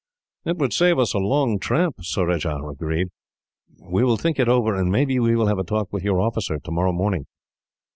"It 0.45 0.57
would 0.57 0.73
save 0.73 0.97
us 0.97 1.13
a 1.13 1.19
long 1.19 1.59
tramp," 1.59 1.97
Surajah 2.01 2.65
agreed. 2.67 3.09
"We 3.79 4.03
will 4.03 4.17
think 4.17 4.39
it 4.39 4.49
over, 4.49 4.73
and 4.73 4.91
maybe 4.91 5.19
we 5.19 5.35
will 5.35 5.45
have 5.45 5.59
a 5.59 5.63
talk 5.63 5.93
with 5.93 6.01
your 6.03 6.19
officer, 6.19 6.57
tomorrow 6.57 6.91
morning." 6.91 7.27